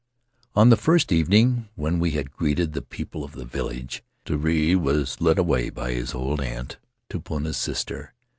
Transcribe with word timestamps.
"On 0.55 0.69
the 0.69 0.77
first 0.77 1.11
evening, 1.11 1.69
when 1.75 1.99
we 1.99 2.09
had 2.17 2.31
greeted 2.31 2.73
the 2.73 2.81
people 2.81 3.23
of 3.23 3.33
the 3.33 3.45
village, 3.45 4.03
Terii 4.25 4.75
was 4.75 5.21
led 5.21 5.37
away 5.37 5.69
by 5.69 5.91
his 5.91 6.15
old 6.15 6.41
aunt, 6.41 6.77
Tupuna's 7.07 7.57
sister. 7.57 8.15